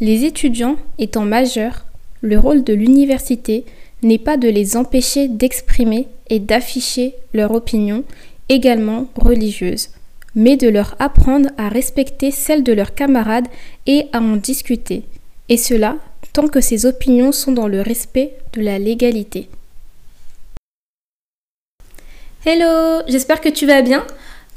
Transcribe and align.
Les 0.00 0.24
étudiants 0.24 0.76
étant 0.98 1.24
majeurs, 1.24 1.84
le 2.20 2.38
rôle 2.38 2.62
de 2.62 2.72
l'université 2.72 3.64
n'est 4.02 4.18
pas 4.18 4.36
de 4.36 4.48
les 4.48 4.76
empêcher 4.76 5.26
d'exprimer 5.26 6.06
et 6.30 6.38
d'afficher 6.38 7.14
leur 7.34 7.50
opinion, 7.50 8.04
également 8.48 9.08
religieuse, 9.16 9.88
mais 10.36 10.56
de 10.56 10.68
leur 10.68 10.94
apprendre 11.00 11.50
à 11.58 11.68
respecter 11.68 12.30
celle 12.30 12.62
de 12.62 12.72
leurs 12.72 12.94
camarades 12.94 13.48
et 13.86 14.04
à 14.12 14.20
en 14.20 14.36
discuter, 14.36 15.02
et 15.48 15.56
cela 15.56 15.96
tant 16.32 16.46
que 16.46 16.60
ces 16.60 16.86
opinions 16.86 17.32
sont 17.32 17.50
dans 17.50 17.66
le 17.66 17.80
respect 17.80 18.34
de 18.52 18.60
la 18.60 18.78
légalité. 18.78 19.48
Hello, 22.46 23.02
j'espère 23.08 23.40
que 23.40 23.48
tu 23.48 23.66
vas 23.66 23.82
bien. 23.82 24.06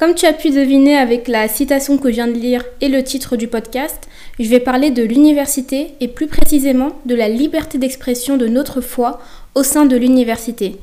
Comme 0.02 0.16
tu 0.16 0.26
as 0.26 0.34
pu 0.34 0.50
deviner 0.50 0.98
avec 0.98 1.28
la 1.28 1.48
citation 1.48 2.00
que 2.00 2.10
je 2.10 2.16
viens 2.16 2.28
de 2.28 2.34
lire 2.34 2.64
et 2.82 2.88
le 2.88 3.04
titre 3.04 3.36
du 3.36 3.48
podcast, 3.48 4.10
je 4.40 4.50
vais 4.50 4.60
parler 4.60 4.90
de 4.90 5.04
l'université 5.04 5.94
et 6.00 6.08
plus 6.08 6.26
précisément 6.26 6.94
de 7.06 7.14
la 7.14 7.30
liberté 7.30 7.78
d'expression 7.78 8.36
de 8.36 8.48
notre 8.48 8.82
foi 8.82 9.20
au 9.54 9.62
sein 9.62 9.86
de 9.86 9.96
l'université. 9.96 10.78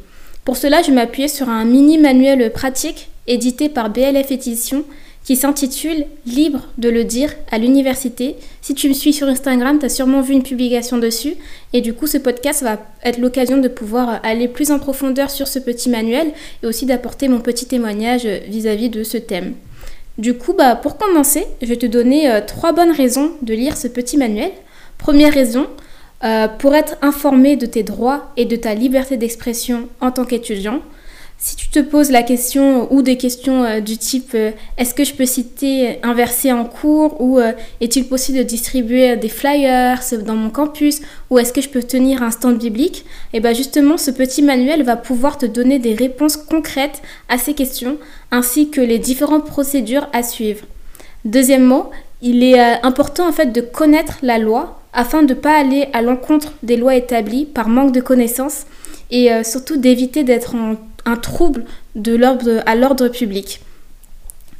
Pour 0.45 0.57
cela, 0.57 0.83
je 0.83 0.93
m'appuyer 0.93 1.27
sur 1.27 1.49
un 1.49 1.65
mini 1.65 1.99
manuel 1.99 2.53
pratique 2.53 3.09
édité 3.27 3.69
par 3.69 3.91
BLF 3.91 4.31
Édition 4.31 4.85
qui 5.29 5.37
s'intitule 5.37 6.07
Libre 6.25 6.63
de 6.79 6.89
le 6.89 7.05
dire 7.05 7.35
à 7.51 7.59
l'université. 7.59 8.37
Si 8.63 8.75
tu 8.75 8.89
me 8.89 8.95
suis 8.95 9.13
sur 9.13 9.29
Instagram, 9.29 9.79
tu 9.79 9.85
as 9.85 9.91
sûrement 9.91 10.23
vu 10.23 10.33
une 10.33 10.43
publication 10.43 10.97
dessus. 10.97 11.35
Et 11.75 11.83
du 11.83 11.93
coup, 11.93 12.07
ce 12.07 12.17
podcast 12.17 12.63
va 12.63 12.79
être 13.05 13.19
l'occasion 13.19 13.59
de 13.59 13.69
pouvoir 13.69 14.21
aller 14.23 14.49
plus 14.49 14.71
en 14.71 14.79
profondeur 14.79 15.29
sur 15.29 15.47
ce 15.47 15.59
petit 15.59 15.91
manuel 15.91 16.33
et 16.63 16.67
aussi 16.67 16.87
d'apporter 16.87 17.29
mon 17.29 17.41
petit 17.41 17.67
témoignage 17.67 18.25
vis-à-vis 18.25 18.89
de 18.89 19.03
ce 19.03 19.19
thème. 19.19 19.53
Du 20.17 20.33
coup, 20.33 20.55
bah, 20.55 20.77
pour 20.77 20.97
commencer, 20.97 21.45
je 21.61 21.67
vais 21.67 21.77
te 21.77 21.85
donner 21.85 22.31
euh, 22.31 22.41
trois 22.41 22.73
bonnes 22.73 22.93
raisons 22.93 23.33
de 23.43 23.53
lire 23.53 23.77
ce 23.77 23.87
petit 23.87 24.17
manuel. 24.17 24.53
Première 24.97 25.35
raison, 25.35 25.67
euh, 26.25 26.49
pour 26.49 26.75
être 26.75 26.97
informé 27.03 27.57
de 27.57 27.67
tes 27.67 27.83
droits 27.83 28.33
et 28.39 28.47
de 28.47 28.57
ta 28.57 28.73
liberté 28.73 29.19
d'expression 29.19 29.91
en 30.01 30.11
tant 30.11 30.25
qu'étudiant. 30.25 30.81
Si 31.41 31.55
tu 31.55 31.69
te 31.69 31.79
poses 31.79 32.11
la 32.11 32.25
question 32.25 32.93
ou 32.93 33.01
des 33.01 33.17
questions 33.17 33.63
euh, 33.63 33.79
du 33.79 33.97
type 33.97 34.33
euh, 34.35 34.51
est-ce 34.77 34.93
que 34.93 35.05
je 35.05 35.15
peux 35.15 35.25
citer 35.25 36.01
un 36.03 36.13
verset 36.13 36.51
en 36.51 36.65
cours 36.65 37.21
ou 37.21 37.39
euh, 37.39 37.53
est-il 37.81 38.09
possible 38.09 38.39
de 38.39 38.43
distribuer 38.43 39.15
des 39.15 39.29
flyers 39.29 40.01
dans 40.27 40.35
mon 40.35 40.51
campus 40.51 41.01
ou 41.31 41.39
est-ce 41.39 41.53
que 41.53 41.61
je 41.61 41.69
peux 41.69 41.85
tenir 41.85 42.25
un 42.25 42.33
stand 42.33 42.59
biblique? 42.59 43.05
Et 43.33 43.37
eh 43.37 43.41
bien 43.41 43.53
justement 43.53 43.99
ce 43.99 44.11
petit 44.11 44.43
manuel 44.43 44.83
va 44.83 44.97
pouvoir 44.97 45.39
te 45.39 45.47
donner 45.47 45.79
des 45.79 45.95
réponses 45.95 46.37
concrètes 46.37 47.03
à 47.29 47.39
ces 47.39 47.55
questions 47.55 47.99
ainsi 48.33 48.71
que 48.71 48.81
les 48.81 48.99
différentes 48.99 49.47
procédures 49.47 50.09
à 50.13 50.25
suivre. 50.25 50.65
Deuxièmement, 51.25 51.91
il 52.21 52.43
est 52.43 52.59
important 52.83 53.29
en 53.29 53.33
fait 53.33 53.53
de 53.53 53.61
connaître 53.61 54.19
la 54.23 54.39
loi 54.39 54.81
afin 54.93 55.23
de 55.23 55.35
ne 55.35 55.39
pas 55.39 55.57
aller 55.57 55.87
à 55.93 56.03
l'encontre 56.03 56.53
des 56.65 56.77
lois 56.77 56.97
établies 56.97 57.45
par 57.45 57.69
manque 57.69 57.93
de 57.93 58.01
connaissances 58.01 58.65
et 59.13 59.31
surtout 59.45 59.77
d'éviter 59.77 60.25
d'être 60.25 60.55
en 60.55 60.75
un 61.09 61.17
trouble 61.17 61.65
de 61.95 62.15
l'ordre 62.15 62.63
à 62.67 62.75
l'ordre 62.75 63.09
public. 63.09 63.61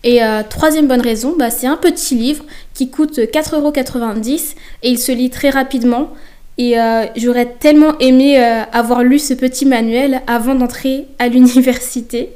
Et 0.05 0.23
euh, 0.23 0.43
troisième 0.49 0.87
bonne 0.87 1.01
raison, 1.01 1.35
bah, 1.37 1.51
c'est 1.51 1.67
un 1.67 1.77
petit 1.77 2.15
livre 2.15 2.45
qui 2.75 2.91
coûte 2.91 3.19
4,90€ 3.19 4.55
et 4.83 4.91
il 4.91 4.99
se 4.99 5.13
lit 5.13 5.31
très 5.31 5.51
rapidement. 5.51 6.11
Et 6.57 6.79
euh, 6.79 7.07
j'aurais 7.17 7.55
tellement 7.59 7.99
aimé 7.99 8.43
euh, 8.43 8.63
avoir 8.73 9.03
lu 9.03 9.19
ce 9.19 9.35
petit 9.35 9.67
manuel 9.67 10.23
avant 10.27 10.55
d'entrer 10.55 11.07
à 11.19 11.29
l'université. 11.29 12.31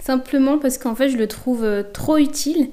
Simplement 0.00 0.58
parce 0.58 0.78
qu'en 0.78 0.94
fait 0.94 1.10
je 1.10 1.16
le 1.16 1.26
trouve 1.26 1.66
trop 1.92 2.16
utile. 2.16 2.68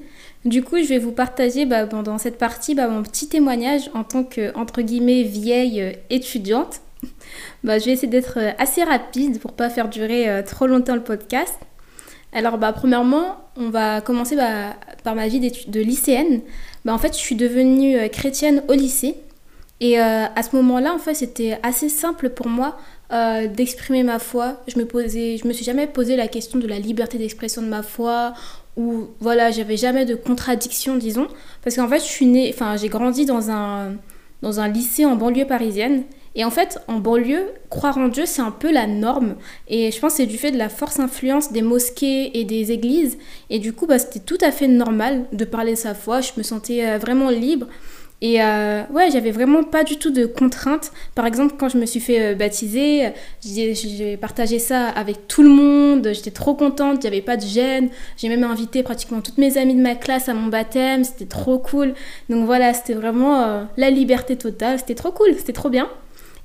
Du 0.46 0.62
coup, 0.64 0.78
je 0.78 0.88
vais 0.88 1.00
vous 1.00 1.12
partager 1.12 1.66
bah, 1.66 1.88
pendant 1.88 2.20
cette 2.20 2.38
partie 2.38 2.76
bah, 2.76 2.88
mon 2.88 3.02
petit 3.02 3.28
témoignage 3.28 3.90
en 3.96 4.04
tant 4.04 4.24
que, 4.24 4.56
entre 4.56 4.84
guillemets, 4.84 5.24
vieille 5.24 5.98
étudiante. 6.12 6.82
Bah, 7.64 7.80
je 7.80 7.86
vais 7.86 7.92
essayer 7.92 8.08
d'être 8.08 8.38
euh, 8.38 8.52
assez 8.60 8.84
rapide 8.84 9.40
pour 9.40 9.54
pas 9.54 9.70
faire 9.70 9.90
durer 9.90 10.30
euh, 10.30 10.44
trop 10.44 10.68
longtemps 10.68 10.96
le 10.96 11.02
podcast. 11.02 11.58
Alors, 12.32 12.58
bah, 12.58 12.74
premièrement, 12.74 13.38
on 13.58 13.70
va 13.70 14.02
commencer 14.02 14.36
bah, 14.36 14.76
par 15.04 15.16
ma 15.16 15.28
vie 15.28 15.40
de 15.40 15.80
lycéenne. 15.80 16.42
Bah, 16.84 16.94
en 16.94 16.98
fait, 16.98 17.14
je 17.14 17.20
suis 17.20 17.36
devenue 17.36 17.98
euh, 17.98 18.08
chrétienne 18.08 18.64
au 18.68 18.74
lycée. 18.74 19.16
Et 19.82 20.00
à 20.00 20.42
ce 20.42 20.56
moment-là, 20.56 20.94
en 20.94 21.00
fait, 21.00 21.16
c'était 21.16 21.60
assez 21.62 21.90
simple 21.90 22.30
pour 22.30 22.48
moi 22.48 22.78
d'exprimer 23.12 24.04
ma 24.04 24.20
foi. 24.20 24.62
Je 24.70 24.80
me 24.80 24.86
posais, 24.86 25.36
je 25.36 25.46
me 25.46 25.52
suis 25.52 25.66
jamais 25.66 25.86
posé 25.86 26.16
la 26.16 26.30
question 26.30 26.58
de 26.60 26.66
la 26.66 26.80
liberté 26.80 27.18
d'expression 27.18 27.62
de 27.62 27.68
ma 27.68 27.84
foi 27.84 28.34
ou 28.78 29.10
voilà, 29.20 29.52
j'avais 29.52 29.76
jamais 29.76 30.06
de 30.06 30.16
contradiction, 30.16 30.96
disons, 30.96 31.28
parce 31.62 31.76
qu'en 31.76 31.90
fait, 31.90 32.02
j'ai 32.02 32.88
grandi 32.88 33.26
dans 33.26 33.52
un 33.52 33.96
dans 34.42 34.60
un 34.60 34.68
lycée 34.68 35.06
en 35.06 35.16
banlieue 35.16 35.46
parisienne 35.46 36.04
et 36.36 36.44
en 36.44 36.52
fait, 36.52 36.80
en 36.88 37.00
banlieue, 37.00 37.54
croire 37.70 37.98
en 37.98 38.10
Dieu, 38.10 38.26
c'est 38.26 38.42
un 38.42 38.52
peu 38.52 38.72
la 38.72 38.88
norme. 38.88 39.36
Et 39.70 39.92
je 39.92 40.00
pense 40.00 40.14
que 40.14 40.18
c'est 40.18 40.26
du 40.26 40.38
fait 40.38 40.52
de 40.52 40.58
la 40.58 40.68
force 40.68 41.00
influence 41.00 41.54
des 41.54 41.62
mosquées 41.62 42.38
et 42.38 42.44
des 42.44 42.74
églises. 42.74 43.18
Et 43.50 43.60
du 43.60 43.72
coup, 43.72 43.88
bah, 43.88 44.00
c'était 44.00 44.20
tout 44.20 44.38
à 44.42 44.52
fait 44.52 44.68
normal 44.68 45.26
de 45.32 45.46
parler 45.46 45.72
de 45.72 45.78
sa 45.78 45.94
foi. 45.94 46.20
Je 46.20 46.32
me 46.36 46.44
sentais 46.44 46.86
euh, 46.86 46.98
vraiment 46.98 47.30
libre. 47.30 47.68
Et 48.22 48.42
euh, 48.42 48.84
ouais, 48.92 49.12
j'avais 49.12 49.32
vraiment 49.32 49.64
pas 49.64 49.86
du 49.86 49.98
tout 49.98 50.12
de 50.12 50.26
contraintes. 50.26 50.92
Par 51.16 51.26
exemple, 51.26 51.56
quand 51.58 51.70
je 51.70 51.78
me 51.78 51.86
suis 51.86 52.02
fait 52.02 52.22
euh, 52.22 52.36
baptiser, 52.36 53.14
j'ai 53.42 54.18
partagé 54.18 54.60
ça 54.60 54.90
avec 54.90 55.30
tout 55.30 55.44
le 55.44 55.50
monde. 55.50 56.10
J'étais 56.12 56.32
trop 56.32 56.54
contente, 56.54 57.06
avait 57.06 57.22
pas 57.22 57.38
de 57.38 57.46
gêne. 57.46 57.90
J'ai 58.18 58.28
même 58.28 58.44
invité 58.44 58.84
pratiquement 58.84 59.22
toutes 59.22 59.38
mes 59.38 59.58
amies 59.58 59.76
de 59.76 59.82
ma 59.82 59.96
classe 59.96 60.28
à 60.28 60.34
mon 60.34 60.48
baptême. 60.48 61.06
C'était 61.06 61.26
trop 61.28 61.60
cool. 61.60 61.94
Donc 62.30 62.46
voilà, 62.46 62.74
c'était 62.74 62.94
vraiment 62.94 63.68
la 63.78 63.90
liberté 63.90 64.36
totale. 64.36 64.80
C'était 64.80 64.96
trop 64.96 65.12
cool, 65.12 65.34
c'était 65.38 65.54
trop 65.54 65.70
bien. 65.70 65.88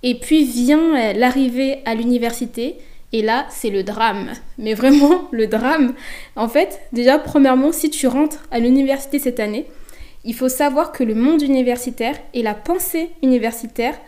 Et 0.03 0.15
puis 0.15 0.45
vient 0.45 0.97
euh, 0.97 1.13
l'arrivée 1.13 1.81
à 1.85 1.95
l'université. 1.95 2.77
Et 3.13 3.23
là, 3.23 3.47
c'est 3.51 3.71
le 3.71 3.83
drame. 3.83 4.31
Mais 4.59 4.75
vraiment, 4.75 5.29
le 5.33 5.47
drame. 5.47 5.95
En 6.37 6.49
fait, 6.49 6.81
déjà, 6.93 7.19
premièrement, 7.19 7.73
si 7.73 7.91
tu 7.91 8.07
rentres 8.07 8.45
à 8.51 8.59
l'université 8.59 9.19
cette 9.19 9.41
année, 9.41 9.67
il 10.25 10.35
faut 10.35 10.49
savoir 10.49 10.93
que 10.93 11.03
le 11.03 11.15
monde 11.15 11.43
universitaire 11.43 12.17
et 12.35 12.43
la 12.43 12.55
pensée 12.55 13.11
universitaire 13.23 13.99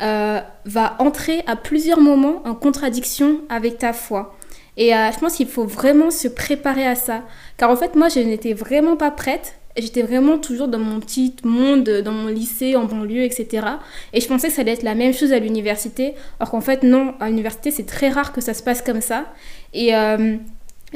euh, 0.00 0.40
va 0.64 0.96
entrer 0.98 1.42
à 1.46 1.56
plusieurs 1.56 2.00
moments 2.00 2.42
en 2.46 2.54
contradiction 2.54 3.40
avec 3.48 3.78
ta 3.78 3.92
foi. 3.92 4.36
Et 4.76 4.94
euh, 4.94 5.10
je 5.12 5.18
pense 5.18 5.34
qu'il 5.34 5.48
faut 5.48 5.64
vraiment 5.64 6.10
se 6.10 6.28
préparer 6.28 6.86
à 6.86 6.94
ça. 6.94 7.24
Car 7.56 7.70
en 7.70 7.76
fait, 7.76 7.96
moi, 7.96 8.08
je 8.08 8.20
n'étais 8.20 8.54
vraiment 8.54 8.96
pas 8.96 9.10
prête 9.10 9.57
j'étais 9.80 10.02
vraiment 10.02 10.38
toujours 10.38 10.68
dans 10.68 10.78
mon 10.78 11.00
petit 11.00 11.34
monde, 11.44 11.88
dans 12.04 12.12
mon 12.12 12.28
lycée, 12.28 12.76
en 12.76 12.84
banlieue, 12.84 13.22
etc. 13.22 13.66
Et 14.12 14.20
je 14.20 14.28
pensais 14.28 14.48
que 14.48 14.54
ça 14.54 14.62
allait 14.62 14.72
être 14.72 14.82
la 14.82 14.94
même 14.94 15.12
chose 15.12 15.32
à 15.32 15.38
l'université, 15.38 16.14
alors 16.38 16.50
qu'en 16.50 16.60
fait, 16.60 16.82
non, 16.82 17.14
à 17.20 17.28
l'université, 17.28 17.70
c'est 17.70 17.86
très 17.86 18.08
rare 18.08 18.32
que 18.32 18.40
ça 18.40 18.54
se 18.54 18.62
passe 18.62 18.82
comme 18.82 19.00
ça. 19.00 19.26
Et, 19.74 19.94
euh, 19.94 20.36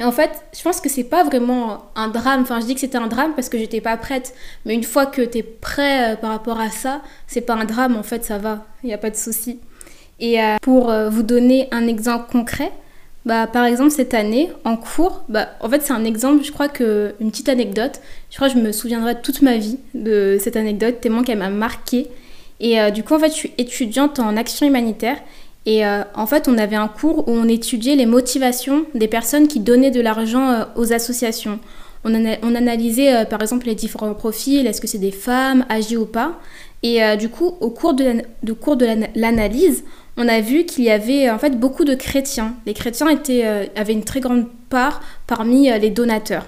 en 0.01 0.13
fait, 0.13 0.31
je 0.57 0.63
pense 0.63 0.81
que 0.81 0.89
c'est 0.89 1.05
pas 1.05 1.23
vraiment 1.23 1.91
un 1.95 2.09
drame. 2.09 2.43
Enfin, 2.43 2.61
je 2.61 2.67
dis 2.67 2.75
que 2.75 2.81
c'était 2.81 2.99
un 2.99 3.09
drame 3.09 3.35
parce 3.35 3.49
que 3.49 3.59
j'étais 3.59 3.83
pas 3.83 3.97
prête. 3.99 4.35
Mais 4.65 4.75
une 4.75 4.85
fois 4.85 5.05
que 5.05 5.21
tu 5.23 5.39
es 5.39 5.43
prêt 5.43 6.13
euh, 6.13 6.17
par 6.17 6.31
rapport 6.31 6.59
à 6.59 6.71
ça, 6.71 7.03
c'est 7.27 7.43
pas 7.43 7.55
un 7.55 7.65
drame, 7.67 7.97
en 7.97 8.03
fait, 8.03 8.25
ça 8.25 8.39
va. 8.39 8.65
Il 8.83 8.87
n'y 8.87 8.95
a 8.95 8.99
pas 8.99 9.11
de 9.11 9.17
souci. 9.17 9.61
Et 10.19 10.43
euh, 10.43 10.57
pour 10.63 10.93
vous 11.11 11.23
donner 11.23 11.69
un 11.73 11.87
exemple 11.87 12.31
concret, 12.31 12.73
bah, 13.25 13.47
par 13.47 13.65
exemple, 13.65 13.91
cette 13.91 14.15
année, 14.15 14.51
en 14.65 14.77
cours, 14.77 15.23
bah, 15.29 15.51
en 15.61 15.69
fait, 15.69 15.83
c'est 15.83 15.93
un 15.93 16.05
exemple, 16.05 16.43
je 16.43 16.51
crois 16.51 16.69
que, 16.69 17.15
une 17.21 17.31
petite 17.31 17.49
anecdote, 17.49 18.01
je 18.31 18.37
crois 18.37 18.49
que 18.49 18.55
je 18.55 18.61
me 18.61 18.73
souviendrai 18.73 19.21
toute 19.21 19.43
ma 19.43 19.57
vie 19.57 19.79
de 19.95 20.39
cette 20.41 20.57
anecdote, 20.57 21.01
tellement 21.01 21.23
qu'elle 21.23 21.39
m'a 21.39 21.51
marquée. 21.51 22.09
Et 22.59 22.81
euh, 22.81 22.91
du 22.91 23.05
coup, 23.05 23.15
en 23.15 23.19
fait, 23.21 23.29
je 23.29 23.35
suis 23.35 23.53
étudiante 23.59 24.19
en 24.19 24.37
action 24.37 24.67
humanitaire. 24.67 25.19
Et 25.67 25.87
euh, 25.87 26.03
en 26.17 26.27
fait, 26.27 26.49
on 26.49 26.59
avait 26.59 26.77
un 26.77 26.89
cours 26.89 27.29
où 27.29 27.33
on 27.33 27.47
étudiait 27.47 27.95
les 27.95 28.07
motivations 28.07 28.87
des 28.95 29.07
personnes 29.07 29.47
qui 29.47 29.61
donnaient 29.61 29.93
de 29.93 30.01
l'argent 30.01 30.51
euh, 30.51 30.65
aux 30.75 30.93
associations. 30.93 31.61
On, 32.05 32.13
on 32.15 32.55
analysait, 32.57 33.25
par 33.27 33.41
exemple, 33.41 33.67
les 33.67 33.77
différents 33.77 34.15
profils, 34.15 34.67
est-ce 34.67 34.81
que 34.81 34.89
c'est 34.89 34.99
des 34.99 35.13
femmes, 35.13 35.65
âgées 35.71 35.97
ou 35.97 36.07
pas. 36.07 36.41
Et 36.83 37.01
du 37.17 37.29
coup, 37.29 37.55
au 37.61 37.71
cours 37.71 37.95
de, 37.95 38.25
l'analyse, 39.15 39.85
on 40.17 40.29
a 40.29 40.41
vu 40.41 40.65
qu'il 40.65 40.85
y 40.85 40.91
avait 40.91 41.31
en 41.31 41.39
fait 41.39 41.59
beaucoup 41.59 41.85
de 41.85 41.95
chrétiens. 41.95 42.55
Les 42.67 42.75
chrétiens 42.75 43.09
étaient, 43.09 43.47
euh, 43.47 43.65
avaient 43.77 43.93
une 43.93 44.05
très 44.05 44.21
grande 44.21 44.47
part 44.69 45.01
parmi 45.27 45.71
euh, 45.71 45.79
les 45.79 45.91
donateurs. 45.91 46.47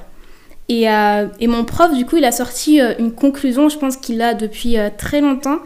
Et, 0.68 0.88
euh, 0.88 1.26
et, 1.40 1.46
mon 1.46 1.64
prof, 1.64 1.94
du 1.94 2.06
coup, 2.06 2.16
il 2.16 2.24
a 2.24 2.32
sorti 2.32 2.80
une 2.98 3.12
conclusion, 3.12 3.68
je 3.68 3.76
pense 3.76 3.98
qu'il 3.98 4.22
a 4.22 4.32
depuis 4.32 4.76
très 4.96 5.20
longtemps, 5.20 5.58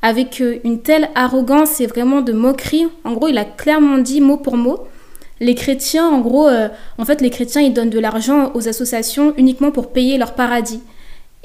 avec 0.00 0.40
une 0.62 0.80
telle 0.80 1.08
arrogance 1.16 1.80
et 1.80 1.88
vraiment 1.88 2.20
de 2.20 2.32
moquerie. 2.32 2.86
En 3.02 3.14
gros, 3.14 3.26
il 3.26 3.36
a 3.36 3.44
clairement 3.44 3.98
dit 3.98 4.20
mot 4.20 4.36
pour 4.36 4.56
mot, 4.56 4.86
les 5.40 5.56
chrétiens, 5.56 6.06
en 6.06 6.20
gros, 6.20 6.48
en 6.98 7.04
fait, 7.04 7.20
les 7.20 7.30
chrétiens, 7.30 7.62
ils 7.62 7.74
donnent 7.74 7.90
de 7.90 7.98
l'argent 7.98 8.52
aux 8.54 8.68
associations 8.68 9.34
uniquement 9.36 9.72
pour 9.72 9.90
payer 9.90 10.18
leur 10.18 10.36
paradis. 10.36 10.80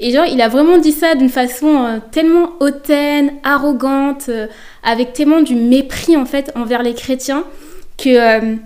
Et 0.02 0.12
genre, 0.12 0.24
il 0.24 0.40
a 0.40 0.48
vraiment 0.48 0.78
dit 0.78 0.92
ça 0.92 1.14
d'une 1.14 1.28
façon 1.28 1.84
euh, 1.84 1.98
tellement 2.10 2.52
hautaine, 2.60 3.34
arrogante, 3.44 4.30
euh, 4.30 4.46
avec 4.82 5.12
tellement 5.12 5.42
du 5.42 5.54
mépris 5.54 6.16
en 6.16 6.24
fait 6.24 6.50
envers 6.54 6.82
les 6.82 6.94
chrétiens 6.94 7.44
que, 7.98 8.08
euh, 8.08 8.56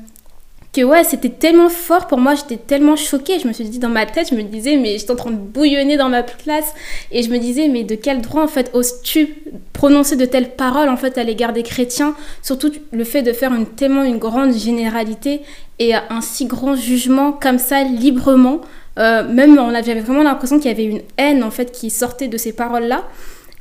que 0.72 0.82
ouais, 0.82 1.02
c'était 1.02 1.30
tellement 1.30 1.68
fort 1.68 2.06
pour 2.06 2.18
moi, 2.18 2.36
j'étais 2.36 2.56
tellement 2.56 2.94
choquée. 2.94 3.40
Je 3.40 3.48
me 3.48 3.52
suis 3.52 3.64
dit 3.64 3.80
dans 3.80 3.88
ma 3.88 4.06
tête, 4.06 4.28
je 4.30 4.36
me 4.36 4.42
disais, 4.42 4.76
mais 4.76 4.96
j'étais 4.96 5.10
en 5.10 5.16
train 5.16 5.32
de 5.32 5.36
bouillonner 5.36 5.96
dans 5.96 6.08
ma 6.08 6.22
classe. 6.22 6.72
Et 7.10 7.24
je 7.24 7.30
me 7.30 7.38
disais, 7.38 7.66
mais 7.66 7.82
de 7.82 7.96
quel 7.96 8.20
droit 8.20 8.44
en 8.44 8.48
fait 8.48 8.70
oses-tu 8.72 9.34
prononcer 9.72 10.14
de 10.14 10.26
telles 10.26 10.50
paroles 10.50 10.88
en 10.88 10.96
fait 10.96 11.18
à 11.18 11.24
l'égard 11.24 11.52
des 11.52 11.64
chrétiens? 11.64 12.14
Surtout 12.42 12.70
le 12.92 13.02
fait 13.02 13.22
de 13.22 13.32
faire 13.32 13.52
une, 13.52 13.66
tellement 13.66 14.04
une 14.04 14.18
grande 14.18 14.54
généralité 14.54 15.40
et 15.80 15.94
un 15.96 16.20
si 16.20 16.46
grand 16.46 16.76
jugement 16.76 17.32
comme 17.32 17.58
ça, 17.58 17.82
librement. 17.82 18.60
Euh, 18.98 19.24
même 19.28 19.58
on 19.58 19.74
avait 19.74 20.00
vraiment 20.00 20.22
l'impression 20.22 20.58
qu'il 20.58 20.70
y 20.70 20.74
avait 20.74 20.84
une 20.84 21.02
haine 21.16 21.42
en 21.42 21.50
fait 21.50 21.72
qui 21.72 21.90
sortait 21.90 22.28
de 22.28 22.36
ces 22.36 22.52
paroles-là. 22.52 23.04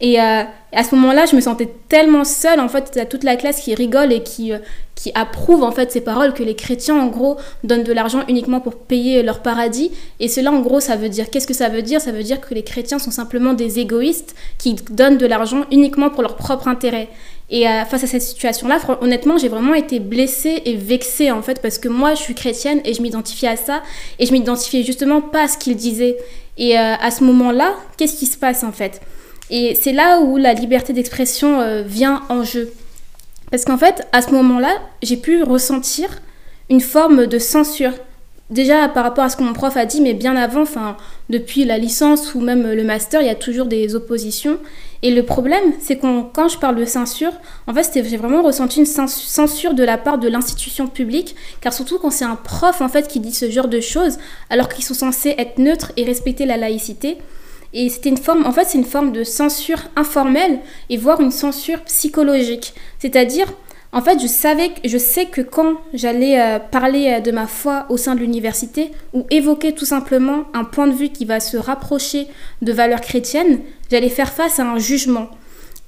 Et 0.02 0.20
euh, 0.20 0.44
à 0.74 0.84
ce 0.84 0.96
moment-là, 0.96 1.26
je 1.26 1.36
me 1.36 1.40
sentais 1.40 1.70
tellement 1.88 2.26
seule, 2.26 2.60
en 2.60 2.68
fait, 2.68 2.92
il 2.94 2.98
y 2.98 3.02
a 3.02 3.06
toute 3.06 3.24
la 3.24 3.38
classe 3.38 3.62
qui 3.62 3.74
rigole 3.74 4.12
et 4.12 4.22
qui, 4.22 4.52
euh, 4.52 4.58
qui 4.96 5.12
approuve 5.16 5.64
en 5.64 5.72
fait 5.72 5.94
ces 5.94 6.02
paroles 6.02 6.34
que 6.34 6.44
les 6.44 6.56
chrétiens, 6.56 6.98
en 6.98 7.08
gros, 7.08 7.38
donnent 7.64 7.84
de 7.84 7.94
l'argent 7.94 8.24
uniquement 8.28 8.60
pour 8.60 8.76
payer 8.76 9.24
leur 9.24 9.42
paradis. 9.42 9.92
Et 10.20 10.28
cela, 10.28 10.52
en 10.52 10.60
gros, 10.60 10.82
ça 10.82 10.98
veut 10.98 11.08
dire, 11.08 11.30
qu'est-ce 11.30 11.48
que 11.48 11.54
ça 11.54 11.70
veut 11.70 11.84
dire? 11.84 12.02
Ça 12.02 12.12
veut 12.12 12.24
dire 12.24 12.42
que 12.42 12.54
les 12.54 12.64
chrétiens 12.64 13.00
sont 13.00 13.12
simplement 13.12 13.54
des 13.54 13.80
égoïstes 13.80 14.36
qui 14.58 14.76
donnent 14.92 15.18
de 15.18 15.26
l'argent 15.26 15.64
uniquement 15.72 16.10
pour 16.10 16.22
leur 16.22 16.36
propre 16.36 16.68
intérêt. 16.68 17.08
Et 17.54 17.68
euh, 17.68 17.86
face 17.86 18.04
à 18.04 18.08
cette 18.08 18.24
situation-là, 18.24 18.80
honnêtement, 19.02 19.38
j'ai 19.38 19.48
vraiment 19.48 19.76
été 19.76 20.00
blessée 20.00 20.64
et 20.66 20.76
vexée 20.76 21.30
en 21.30 21.44
fait 21.44 21.62
parce 21.62 21.78
que 21.78 21.88
moi, 21.88 22.16
je 22.16 22.20
suis 22.20 22.34
chrétienne 22.34 22.82
et 22.84 22.96
je 22.96 23.02
m'identifiais 23.04 23.50
à 23.50 23.56
ça 23.56 23.84
et 24.18 24.26
je 24.26 24.32
m'identifiais 24.32 24.82
justement 24.82 25.22
pas 25.22 25.44
à 25.44 25.48
ce 25.48 25.60
qu'ils 25.60 25.76
disaient. 25.76 26.18
Et 26.58 26.80
euh, 26.80 26.96
à 27.00 27.12
ce 27.12 27.24
moment-là, 27.24 27.76
qu'est-ce 27.96 28.18
qui 28.18 28.26
se 28.26 28.38
passe 28.38 28.64
en 28.64 28.72
fait? 28.72 29.02
Et 29.52 29.76
c'est 29.76 29.94
là 29.94 30.22
où 30.22 30.38
la 30.38 30.56
liberté 30.56 30.94
d'expression 30.94 31.62
euh, 31.62 31.84
vient 31.84 32.24
en 32.30 32.44
jeu. 32.44 32.74
Parce 33.52 33.66
qu'en 33.66 33.78
fait, 33.78 34.08
à 34.14 34.24
ce 34.24 34.32
moment-là, 34.32 34.76
j'ai 35.04 35.18
pu 35.18 35.44
ressentir 35.44 36.10
une 36.72 36.82
forme 36.82 37.28
de 37.28 37.38
censure 37.38 37.94
déjà 38.54 38.88
par 38.88 39.04
rapport 39.04 39.24
à 39.24 39.30
ce 39.30 39.36
que 39.36 39.44
mon 39.44 39.54
prof 39.54 39.76
a 39.76 39.86
dit, 39.86 40.00
mais 40.00 40.14
bien 40.14 40.36
avant, 40.36 40.62
enfin, 40.62 40.96
depuis 41.30 41.66
la 41.66 41.78
licence 41.78 42.34
ou 42.36 42.40
même 42.40 42.72
le 42.72 42.84
master, 42.84 43.22
il 43.22 43.28
y 43.28 43.32
a 43.32 43.36
toujours 43.36 43.66
des 43.66 43.96
oppositions. 43.96 44.58
Et 45.02 45.12
le 45.12 45.24
problème, 45.24 45.74
c'est 45.82 45.98
que 45.98 46.22
quand 46.32 46.48
je 46.48 46.58
parle 46.58 46.78
de 46.78 46.86
censure, 46.86 47.34
en 47.68 47.74
fait, 47.74 47.90
j'ai 47.94 48.18
vraiment 48.18 48.42
ressenti 48.42 48.80
une 48.80 48.86
censure 48.86 49.74
de 49.74 49.84
la 49.84 49.98
part 49.98 50.18
de 50.18 50.30
l'institution 50.30 50.88
publique, 50.88 51.36
car 51.60 51.74
surtout 51.74 52.00
quand 52.00 52.12
c'est 52.12 52.24
un 52.24 52.38
prof 52.38 52.80
en 52.80 52.88
fait 52.88 53.08
qui 53.10 53.20
dit 53.20 53.34
ce 53.34 53.50
genre 53.50 53.68
de 53.68 53.82
choses, 53.82 54.18
alors 54.50 54.70
qu'ils 54.70 54.86
sont 54.86 54.94
censés 54.94 55.36
être 55.38 55.58
neutres 55.58 55.92
et 55.98 56.06
respecter 56.06 56.46
la 56.46 56.56
laïcité. 56.56 57.18
Et 57.74 57.90
c'était 57.90 58.10
une 58.10 58.18
forme, 58.18 58.46
en 58.46 58.52
fait, 58.52 58.66
c'est 58.66 58.78
une 58.78 58.86
forme 58.86 59.12
de 59.12 59.24
censure 59.24 59.80
informelle 59.96 60.60
et 60.90 60.96
voire 60.96 61.20
une 61.20 61.32
censure 61.32 61.82
psychologique. 61.82 62.74
C'est-à-dire, 63.00 63.48
en 63.94 64.02
fait, 64.02 64.20
je 64.20 64.28
savais, 64.28 64.72
je 64.84 64.98
sais 64.98 65.28
que 65.28 65.42
quand 65.42 65.76
j'allais 65.94 66.40
euh, 66.40 66.58
parler 66.58 67.14
euh, 67.18 67.20
de 67.20 67.32
ma 67.32 67.46
foi 67.46 67.86
au 67.90 67.98
sein 67.98 68.16
de 68.16 68.20
l'université 68.22 68.92
ou 69.14 69.28
évoquer 69.30 69.74
tout 69.74 69.86
simplement 69.86 70.46
un 70.56 70.64
point 70.64 70.88
de 70.88 70.94
vue 70.94 71.10
qui 71.10 71.26
va 71.26 71.40
se 71.40 71.58
rapprocher 71.58 72.28
de 72.64 72.74
valeurs 72.74 73.02
chrétiennes, 73.02 73.60
j'allais 73.92 74.10
faire 74.10 74.34
face 74.34 74.60
à 74.60 74.64
un 74.64 74.80
jugement. 74.80 75.30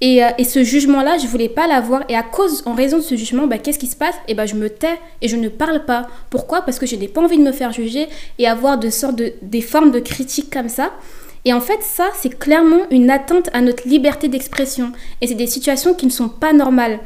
Et, 0.01 0.23
euh, 0.23 0.29
ce 0.43 0.63
jugement-là, 0.63 1.17
je 1.17 1.25
voulais 1.25 1.49
pas 1.49 1.65
l'avoir. 1.65 2.03
Et 2.07 2.15
à 2.15 2.21
cause, 2.21 2.61
en 2.67 2.75
raison 2.75 2.97
de 2.97 3.01
ce 3.01 3.15
jugement, 3.15 3.47
bah, 3.47 3.57
qu'est-ce 3.57 3.79
qui 3.79 3.87
se 3.87 3.95
passe? 3.95 4.15
Et 4.27 4.31
eh 4.31 4.33
bah, 4.35 4.45
je 4.45 4.53
me 4.53 4.69
tais 4.69 4.99
et 5.23 5.27
je 5.27 5.35
ne 5.35 5.49
parle 5.49 5.83
pas. 5.85 6.07
Pourquoi? 6.29 6.61
Parce 6.61 6.77
que 6.77 6.85
je 6.85 6.95
n'ai 6.95 7.07
pas 7.07 7.21
envie 7.21 7.39
de 7.39 7.43
me 7.43 7.51
faire 7.51 7.71
juger 7.71 8.07
et 8.37 8.47
avoir 8.47 8.77
de 8.77 8.91
sortes 8.91 9.15
de, 9.15 9.33
des 9.41 9.61
formes 9.61 9.89
de 9.89 9.99
critiques 9.99 10.53
comme 10.53 10.69
ça. 10.69 10.91
Et 11.45 11.53
en 11.53 11.61
fait, 11.61 11.81
ça, 11.81 12.09
c'est 12.19 12.37
clairement 12.37 12.81
une 12.91 13.09
atteinte 13.09 13.49
à 13.53 13.61
notre 13.61 13.87
liberté 13.87 14.27
d'expression. 14.27 14.91
Et 15.21 15.27
c'est 15.27 15.35
des 15.35 15.47
situations 15.47 15.93
qui 15.93 16.07
ne 16.07 16.11
sont 16.11 16.29
pas 16.29 16.53
normales. 16.53 16.99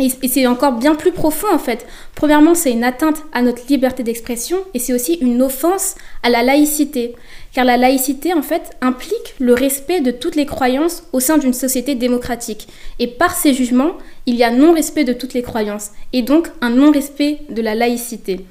Et, 0.00 0.10
c'est 0.26 0.46
encore 0.48 0.72
bien 0.72 0.96
plus 0.96 1.12
profond 1.12 1.46
en 1.52 1.58
fait. 1.58 1.86
Premièrement, 2.16 2.54
c'est 2.56 2.72
une 2.72 2.82
atteinte 2.82 3.22
à 3.32 3.42
notre 3.42 3.64
liberté 3.68 4.02
d'expression 4.02 4.58
et 4.74 4.80
c'est 4.80 4.92
aussi 4.92 5.14
une 5.20 5.40
offense 5.40 5.94
à 6.24 6.30
la 6.30 6.42
laïcité. 6.42 7.14
Car 7.52 7.64
la 7.64 7.76
laïcité 7.76 8.34
en 8.34 8.42
fait 8.42 8.76
implique 8.80 9.36
le 9.38 9.54
respect 9.54 10.00
de 10.00 10.10
toutes 10.10 10.34
les 10.34 10.46
croyances 10.46 11.04
au 11.12 11.20
sein 11.20 11.38
d'une 11.38 11.52
société 11.52 11.94
démocratique. 11.94 12.66
Et 12.98 13.06
par 13.06 13.36
ces 13.36 13.54
jugements, 13.54 13.92
il 14.26 14.34
y 14.34 14.42
a 14.42 14.50
non-respect 14.50 15.04
de 15.04 15.12
toutes 15.12 15.34
les 15.34 15.42
croyances 15.42 15.92
et 16.12 16.22
donc 16.22 16.48
un 16.60 16.70
non-respect 16.70 17.42
de 17.50 17.62
la 17.62 17.76
laïcité. 17.76 18.44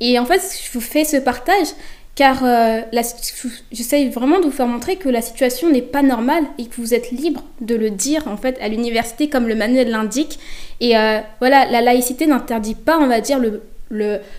Et 0.00 0.18
en 0.18 0.24
fait, 0.24 0.40
je 0.64 0.72
vous 0.72 0.80
fais 0.80 1.04
ce 1.04 1.16
partage 1.16 1.68
car 2.18 2.40
euh, 2.42 2.80
j'essaye 3.70 4.08
vraiment 4.08 4.40
de 4.40 4.46
vous 4.46 4.50
faire 4.50 4.66
montrer 4.66 4.96
que 4.96 5.08
la 5.08 5.22
situation 5.22 5.70
n'est 5.70 5.82
pas 5.82 6.02
normale 6.02 6.42
et 6.58 6.66
que 6.66 6.74
vous 6.80 6.92
êtes 6.92 7.12
libre 7.12 7.44
de 7.60 7.76
le 7.76 7.90
dire 7.90 8.26
en 8.26 8.36
fait 8.36 8.58
à 8.60 8.66
l'université 8.66 9.28
comme 9.28 9.46
le 9.46 9.54
manuel 9.54 9.88
l'indique. 9.90 10.40
Et 10.80 10.98
euh, 10.98 11.20
voilà, 11.38 11.66
la 11.66 11.80
laïcité 11.80 12.26
n'interdit 12.26 12.74
pas, 12.74 12.98
on 12.98 13.06
va 13.06 13.20
dire, 13.20 13.38
le, 13.38 13.62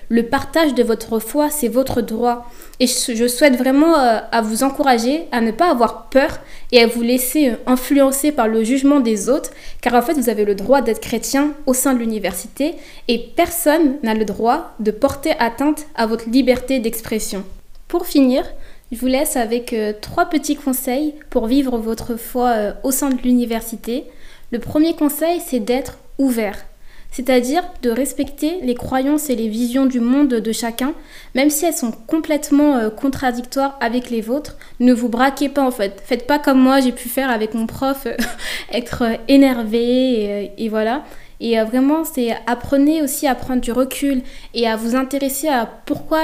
le, 0.10 0.24
partage 0.24 0.74
de 0.74 0.84
votre 0.84 1.20
foi, 1.20 1.50
c'est 1.50 1.70
votre 1.70 2.02
droit. 2.02 2.52
Et 2.82 2.86
je, 2.86 3.28
souhaite 3.30 3.56
vraiment 3.56 3.98
euh, 3.98 4.20
à 4.30 4.42
vous 4.42 4.64
encourager 4.64 5.28
à 5.32 5.40
ne 5.40 5.52
pas 5.52 5.72
avoir 5.72 6.10
peur 6.10 6.40
et 6.74 6.82
à 6.82 6.88
vous 6.88 7.02
laisser 7.02 7.54
influencer 7.66 8.34
par 8.34 8.50
le 8.50 8.62
jugement 8.62 9.00
des 9.00 9.30
autres, 9.30 9.52
car 9.80 9.94
en 9.94 10.02
fait 10.02 10.16
vous 10.16 10.28
avez 10.28 10.44
le 10.44 10.56
droit 10.56 10.82
d'être 10.82 11.00
chrétien 11.00 11.54
au 11.66 11.74
sein 11.74 11.94
de 11.94 12.00
l'université 12.00 12.76
et 13.08 13.20
personne 13.38 13.96
n'a 14.04 14.16
le 14.16 14.26
droit 14.26 14.74
de 14.82 14.92
porter 14.92 15.32
atteinte 15.40 15.86
à 15.96 16.08
votre 16.08 16.30
liberté 16.30 16.80
d'expression. 16.80 17.46
Pour 17.90 18.06
finir, 18.06 18.46
je 18.92 19.00
vous 19.00 19.08
laisse 19.08 19.36
avec 19.36 19.74
euh, 19.74 19.94
trois 20.00 20.28
petits 20.28 20.56
conseils 20.56 21.16
pour 21.32 21.48
vivre 21.48 21.80
votre 21.80 22.18
foi 22.18 22.50
euh, 22.50 22.72
au 22.84 22.92
sein 22.92 23.10
de 23.10 23.20
l'université. 23.24 24.06
Le 24.52 24.60
premier 24.60 24.94
conseil, 24.94 25.42
c'est 25.44 25.60
d'être 25.60 25.98
ouvert, 26.20 26.68
c'est-à-dire 27.10 27.64
de 27.82 27.90
respecter 27.90 28.60
les 28.62 28.76
croyances 28.76 29.32
et 29.32 29.36
les 29.36 29.48
visions 29.48 29.88
du 29.88 30.00
monde 30.00 30.28
de 30.28 30.52
chacun, 30.52 30.94
même 31.34 31.50
si 31.50 31.66
elles 31.66 31.74
sont 31.74 31.92
complètement 32.06 32.78
euh, 32.78 32.92
contradictoires 32.92 33.76
avec 33.82 34.12
les 34.12 34.22
vôtres. 34.22 34.56
Ne 34.80 34.94
vous 34.94 35.10
braquez 35.10 35.50
pas 35.50 35.64
en 35.64 35.72
fait. 35.72 36.00
Faites 36.06 36.28
pas 36.28 36.38
comme 36.38 36.60
moi, 36.62 36.82
j'ai 36.82 36.92
pu 36.92 37.10
faire 37.10 37.32
avec 37.32 37.56
mon 37.56 37.66
prof, 37.66 38.06
être 38.72 39.04
énervé 39.28 40.54
et, 40.60 40.70
voilà. 40.70 41.06
Et 41.40 41.60
vraiment, 41.64 42.04
c'est 42.04 42.38
apprenez 42.46 43.02
aussi 43.02 43.26
à 43.26 43.34
prendre 43.34 43.62
du 43.62 43.72
recul 43.72 44.22
et 44.54 44.68
à 44.68 44.76
vous 44.76 44.96
intéresser 44.96 45.48
à 45.48 45.66
pourquoi 45.88 46.20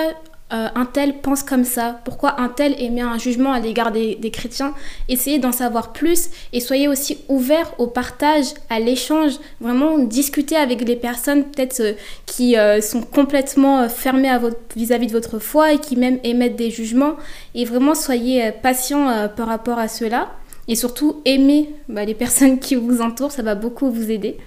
euh, 0.56 0.68
un 0.74 0.86
tel 0.86 1.20
pense 1.20 1.44
comme 1.44 1.66
ça, 1.66 2.00
pourquoi 2.06 2.40
un 2.40 2.48
tel 2.48 2.82
émet 2.82 3.02
un 3.02 3.18
jugement 3.18 3.52
à 3.52 3.60
l'égard 3.60 3.92
des, 3.92 4.32
chrétiens? 4.32 4.74
Essayez 5.10 5.38
d'en 5.38 5.52
savoir 5.52 5.92
plus 5.92 6.30
et 6.54 6.60
soyez 6.60 6.88
aussi 6.88 7.18
ouverts 7.28 7.74
au 7.78 7.88
partage, 7.88 8.46
à 8.70 8.80
l'échange. 8.80 9.34
Vraiment, 9.60 10.00
discuter 10.00 10.56
avec 10.56 10.86
des 10.86 10.96
personnes 10.96 11.44
peut-être 11.44 11.82
euh, 11.82 11.94
qui 12.26 12.58
euh, 12.58 12.80
sont 12.80 13.02
complètement 13.02 13.90
fermées 13.90 14.32
vis-à-vis 14.76 15.08
de 15.08 15.12
votre 15.12 15.40
foi 15.40 15.74
et 15.74 15.80
qui 15.80 15.98
même 15.98 16.20
émettent 16.24 16.56
des 16.56 16.72
jugements. 16.72 17.16
Et 17.54 17.66
vraiment, 17.66 17.94
soyez 17.94 18.52
patients 18.62 19.30
par 19.36 19.48
rapport 19.48 19.80
à 19.80 19.88
cela. 19.88 20.32
Et 20.68 20.76
surtout, 20.76 21.22
aimez 21.26 21.70
bah, 21.90 22.06
les 22.06 22.16
personnes 22.16 22.60
qui 22.60 22.76
vous 22.76 23.02
entourent, 23.02 23.32
ça 23.32 23.44
va 23.44 23.56
beaucoup 23.56 23.90
vous 23.90 24.10
aider. 24.10 24.38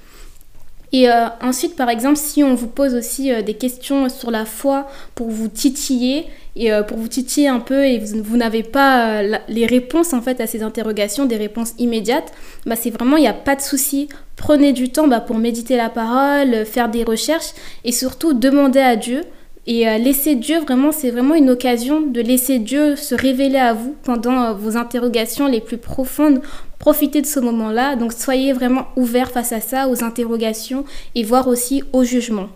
Et 0.93 1.11
euh, 1.11 1.27
ensuite, 1.43 1.77
par 1.77 1.91
exemple, 1.91 2.17
si 2.17 2.43
on 2.43 2.55
vous 2.55 2.67
pose 2.67 2.95
aussi 2.95 3.33
euh, 3.33 3.43
des 3.43 3.55
questions 3.55 4.09
sur 4.09 4.31
la 4.31 4.45
foi 4.45 4.87
pour 5.15 5.29
vous 5.29 5.49
titiller, 5.49 6.27
et 6.57 6.73
euh, 6.73 6.83
pour 6.83 6.97
vous 6.99 7.09
titiller 7.09 7.49
un 7.49 7.61
peu 7.61 7.85
et 7.85 7.99
vous, 7.99 8.37
n'avez 8.37 8.63
pas 8.65 9.23
les 9.49 9.67
réponses 9.67 10.13
en 10.13 10.21
fait 10.21 10.41
à 10.41 10.47
ces 10.47 10.63
interrogations, 10.63 11.27
des 11.27 11.37
réponses 11.37 11.75
immédiates, 11.79 12.33
bah, 12.67 12.75
c'est 12.75 12.91
vraiment, 12.91 13.17
il 13.17 13.21
n'y 13.21 13.29
a 13.29 13.35
pas 13.35 13.55
de 13.55 13.61
souci. 13.61 14.09
Prenez 14.37 14.73
du 14.73 14.91
temps 14.91 15.09
bah, 15.09 15.21
pour 15.21 15.37
méditer 15.37 15.77
la 15.77 15.89
parole, 15.89 16.65
faire 16.65 16.89
des 16.89 17.05
recherches 17.05 17.53
et 17.85 17.93
surtout 17.93 18.33
demander 18.33 18.81
à 18.81 18.97
Dieu 18.97 19.25
et 19.71 19.87
euh, 19.87 19.99
laisser 19.99 20.35
Dieu, 20.35 20.61
vraiment, 20.61 20.93
c'est 20.93 21.11
vraiment 21.11 21.35
une 21.35 21.51
occasion 21.51 22.01
de 22.01 22.23
laisser 22.23 22.59
Dieu 22.59 22.97
se 22.97 23.15
révéler 23.15 23.59
à 23.59 23.75
vous 23.75 23.95
pendant 24.03 24.43
euh, 24.43 24.53
vos 24.55 24.79
interrogations 24.79 25.47
les 25.47 25.61
plus 25.61 25.77
profondes. 25.77 26.41
Profitez 26.79 27.21
de 27.21 27.27
ce 27.27 27.39
moment-là. 27.39 27.95
Donc 27.95 28.15
soyez 28.15 28.55
vraiment 28.55 28.87
ouverts 28.97 29.31
face 29.31 29.53
à 29.53 29.61
ça, 29.61 29.91
aux 29.91 30.03
interrogations 30.03 30.87
et 31.15 31.23
voir 31.23 31.49
aussi 31.49 31.83
au 31.93 32.03
jugement. 32.03 32.49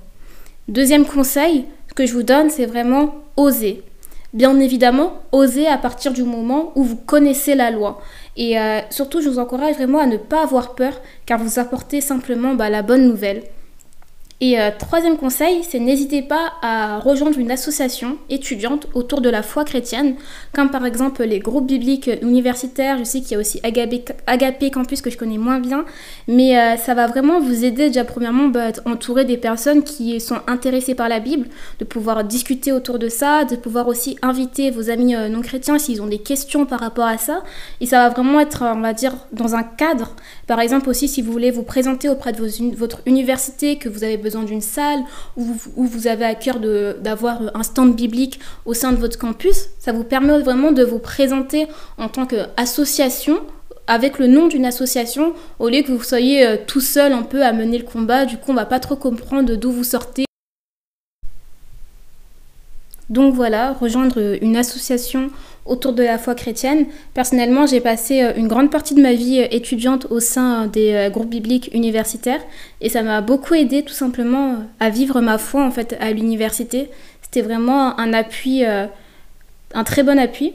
Deuxième 0.68 1.04
conseil 1.04 1.66
que 1.94 2.06
je 2.06 2.14
vous 2.14 2.22
donne, 2.22 2.48
c'est 2.48 2.64
vraiment 2.64 3.14
oser. 3.36 3.82
Bien 4.32 4.58
évidemment, 4.58 5.20
oser 5.32 5.66
à 5.66 5.76
partir 5.76 6.14
du 6.14 6.22
moment 6.22 6.72
où 6.76 6.82
vous 6.82 6.96
connaissez 6.96 7.54
la 7.54 7.70
loi. 7.70 8.00
Et 8.38 8.58
euh, 8.58 8.80
surtout, 8.88 9.20
je 9.20 9.28
vous 9.28 9.38
encourage 9.38 9.74
vraiment 9.74 9.98
à 9.98 10.06
ne 10.06 10.16
pas 10.16 10.44
avoir 10.44 10.74
peur, 10.74 10.94
car 11.26 11.38
vous 11.38 11.58
apportez 11.58 12.00
simplement 12.00 12.54
bah, 12.54 12.70
la 12.70 12.80
bonne 12.80 13.06
nouvelle. 13.06 13.42
Et 14.44 14.58
euh, 14.58 14.70
troisième 14.76 15.18
conseil, 15.18 15.62
c'est 15.62 15.78
n'hésitez 15.78 16.20
pas 16.20 16.54
à 16.62 16.98
rejoindre 16.98 17.38
une 17.38 17.52
association 17.52 18.18
étudiante 18.28 18.88
autour 18.92 19.20
de 19.20 19.30
la 19.30 19.40
foi 19.40 19.64
chrétienne, 19.64 20.16
comme 20.52 20.68
par 20.68 20.84
exemple 20.84 21.22
les 21.22 21.38
groupes 21.38 21.68
bibliques 21.68 22.10
universitaires. 22.22 22.98
Je 22.98 23.04
sais 23.04 23.20
qu'il 23.20 23.32
y 23.32 23.34
a 23.36 23.38
aussi 23.38 23.60
Agapé, 23.62 24.70
Campus 24.72 25.00
que 25.00 25.10
je 25.10 25.16
connais 25.16 25.38
moins 25.38 25.60
bien, 25.60 25.84
mais 26.26 26.58
euh, 26.58 26.76
ça 26.76 26.94
va 26.94 27.06
vraiment 27.06 27.38
vous 27.38 27.64
aider 27.64 27.86
déjà 27.86 28.04
premièrement 28.04 28.48
bah, 28.48 28.72
entourer 28.84 29.24
des 29.24 29.36
personnes 29.36 29.84
qui 29.84 30.18
sont 30.18 30.40
intéressées 30.48 30.96
par 30.96 31.08
la 31.08 31.20
Bible, 31.20 31.46
de 31.78 31.84
pouvoir 31.84 32.24
discuter 32.24 32.72
autour 32.72 32.98
de 32.98 33.08
ça, 33.08 33.44
de 33.44 33.54
pouvoir 33.54 33.86
aussi 33.86 34.18
inviter 34.22 34.72
vos 34.72 34.90
amis 34.90 35.14
euh, 35.14 35.28
non 35.28 35.42
chrétiens 35.42 35.78
s'ils 35.78 36.02
ont 36.02 36.08
des 36.08 36.18
questions 36.18 36.66
par 36.66 36.80
rapport 36.80 37.06
à 37.06 37.16
ça. 37.16 37.44
Et 37.80 37.86
ça 37.86 37.98
va 37.98 38.08
vraiment 38.08 38.40
être, 38.40 38.64
on 38.64 38.80
va 38.80 38.92
dire, 38.92 39.14
dans 39.30 39.54
un 39.54 39.62
cadre. 39.62 40.16
Par 40.48 40.58
exemple 40.58 40.90
aussi 40.90 41.06
si 41.06 41.22
vous 41.22 41.30
voulez 41.30 41.52
vous 41.52 41.62
présenter 41.62 42.08
auprès 42.08 42.32
de 42.32 42.74
votre 42.76 43.02
université, 43.06 43.76
que 43.76 43.88
vous 43.88 44.02
avez 44.02 44.16
besoin 44.16 44.31
d'une 44.40 44.60
salle, 44.60 45.00
ou, 45.36 45.56
ou, 45.76 45.84
vous 45.84 46.06
avez 46.06 46.24
à 46.24 46.34
cœur 46.34 46.58
d'avoir 46.58 47.40
un 47.54 47.62
stand 47.62 47.94
biblique 47.94 48.40
au 48.64 48.74
sein 48.74 48.92
de 48.92 48.96
votre 48.96 49.18
campus. 49.18 49.68
Ça 49.78 49.92
vous 49.92 50.04
permet 50.04 50.38
vraiment 50.40 50.72
de 50.72 50.82
vous 50.82 50.98
présenter 50.98 51.66
en 51.98 52.08
tant 52.08 52.26
qu'association 52.26 53.40
avec 53.86 54.18
le 54.18 54.26
nom 54.26 54.48
d'une 54.48 54.64
association 54.64 55.34
au 55.58 55.68
lieu 55.68 55.82
que 55.82 55.92
vous 55.92 56.02
soyez 56.02 56.46
euh, 56.46 56.56
tout 56.66 56.80
seul 56.80 57.12
un 57.12 57.22
peu 57.22 57.42
à 57.42 57.52
mener 57.52 57.78
le 57.78 57.84
combat. 57.84 58.24
Du 58.24 58.36
coup, 58.36 58.52
on 58.52 58.54
va 58.54 58.66
pas 58.66 58.80
trop 58.80 58.96
comprendre 58.96 59.54
d'où 59.56 59.72
vous 59.72 59.84
sortez. 59.84 60.24
Donc 63.12 63.34
voilà, 63.34 63.74
rejoindre 63.74 64.38
une 64.42 64.56
association 64.56 65.30
autour 65.66 65.92
de 65.92 66.02
la 66.02 66.16
foi 66.16 66.34
chrétienne. 66.34 66.86
Personnellement, 67.12 67.66
j'ai 67.66 67.80
passé 67.80 68.22
euh, 68.22 68.32
une 68.34 68.48
grande 68.48 68.70
partie 68.70 68.94
de 68.94 69.02
ma 69.02 69.12
vie 69.12 69.40
euh, 69.40 69.48
étudiante 69.50 70.06
au 70.08 70.18
sein 70.18 70.66
des 70.66 71.08
groupes 71.12 71.28
bibliques 71.28 71.68
universitaires 71.74 72.40
et 72.80 72.88
ça 72.88 73.02
m'a 73.02 73.20
beaucoup 73.20 73.52
aidé 73.52 73.82
tout 73.82 73.92
simplement 73.92 74.56
à 74.80 74.88
vivre 74.88 75.20
ma 75.20 75.36
foi 75.36 75.62
en 75.62 75.70
fait 75.70 75.94
à 76.00 76.10
l'université. 76.10 76.88
C'était 77.20 77.42
vraiment 77.42 78.00
un 78.00 78.14
appui, 78.14 78.64
un 78.64 79.84
très 79.84 80.02
bon 80.02 80.18
appui. 80.18 80.54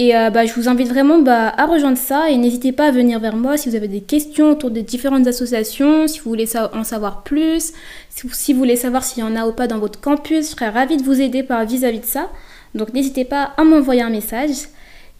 Et 0.00 0.14
euh, 0.14 0.30
bah, 0.30 0.46
je 0.46 0.54
vous 0.54 0.68
invite 0.68 0.86
vraiment 0.86 1.18
bah, 1.18 1.52
à 1.56 1.66
rejoindre 1.66 1.98
ça 1.98 2.30
et 2.30 2.36
n'hésitez 2.36 2.70
pas 2.70 2.86
à 2.86 2.90
venir 2.92 3.18
vers 3.18 3.34
moi 3.34 3.56
si 3.56 3.68
vous 3.68 3.74
avez 3.74 3.88
des 3.88 4.00
questions 4.00 4.52
autour 4.52 4.70
des 4.70 4.82
différentes 4.84 5.26
associations, 5.26 6.06
si 6.06 6.20
vous 6.20 6.30
voulez 6.30 6.46
en 6.56 6.84
savoir 6.84 7.24
plus, 7.24 7.72
si 8.08 8.52
vous, 8.52 8.60
voulez 8.60 8.76
savoir 8.76 9.02
s'il 9.02 9.24
y 9.24 9.26
en 9.26 9.34
a 9.34 9.44
ou 9.48 9.52
pas 9.52 9.66
dans 9.66 9.80
votre 9.80 10.00
campus, 10.00 10.50
je 10.50 10.50
serais 10.52 10.68
ravie 10.68 10.98
de 10.98 11.02
vous 11.02 11.20
aider 11.20 11.44
vis-à-vis 11.66 11.98
de 11.98 12.04
ça. 12.04 12.30
Donc 12.76 12.94
n'hésitez 12.94 13.24
pas 13.24 13.50
à 13.56 13.64
m'envoyer 13.64 14.02
un 14.02 14.10
message. 14.10 14.68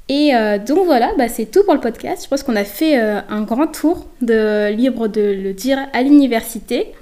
Et 0.08 0.32
euh, 0.36 0.58
donc 0.58 0.84
voilà, 0.84 1.10
bah, 1.18 1.28
c'est 1.28 1.50
tout 1.50 1.64
pour 1.64 1.74
le 1.74 1.80
podcast. 1.80 2.22
Je 2.22 2.28
pense 2.28 2.44
qu'on 2.44 2.54
a 2.54 2.62
fait 2.62 3.00
euh, 3.00 3.20
un 3.28 3.42
grand 3.42 3.66
tour 3.66 4.06
de 4.22 4.70
libre 4.70 5.08
de 5.08 5.36
le 5.42 5.54
dire 5.54 5.80
à 5.92 6.04
l'université. 6.04 6.92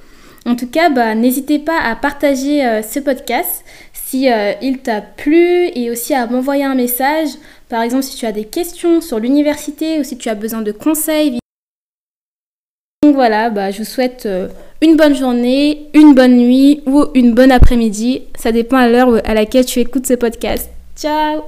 En 0.46 0.56
tout 0.56 0.68
cas, 0.68 1.14
n'hésitez 1.14 1.58
pas 1.58 1.78
à 1.78 1.94
partager 1.94 2.62
ce 2.88 3.00
podcast 3.00 3.64
si 3.92 4.28
il 4.62 4.78
t'a 4.78 5.00
plu 5.00 5.66
et 5.74 5.90
aussi 5.90 6.14
à 6.14 6.24
m'envoyer 6.28 6.62
un 6.62 6.76
message 6.76 7.30
par 7.68 7.82
exemple, 7.82 8.04
si 8.04 8.16
tu 8.16 8.26
as 8.26 8.32
des 8.32 8.44
questions 8.44 9.00
sur 9.00 9.18
l'université 9.18 10.00
ou 10.00 10.04
si 10.04 10.16
tu 10.16 10.28
as 10.28 10.34
besoin 10.34 10.62
de 10.62 10.72
conseils. 10.72 11.38
Donc 13.02 13.14
voilà, 13.14 13.50
bah, 13.50 13.70
je 13.70 13.78
vous 13.78 13.84
souhaite 13.84 14.26
euh, 14.26 14.48
une 14.80 14.96
bonne 14.96 15.14
journée, 15.14 15.88
une 15.94 16.14
bonne 16.14 16.36
nuit 16.36 16.82
ou 16.86 17.06
une 17.14 17.34
bonne 17.34 17.52
après-midi. 17.52 18.22
Ça 18.36 18.52
dépend 18.52 18.76
à 18.76 18.88
l'heure 18.88 19.20
à 19.24 19.34
laquelle 19.34 19.66
tu 19.66 19.80
écoutes 19.80 20.06
ce 20.06 20.14
podcast. 20.14 20.70
Ciao 20.96 21.42